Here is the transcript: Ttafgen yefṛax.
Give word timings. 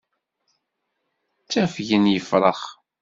Ttafgen 1.43 2.05
yefṛax. 2.13 2.61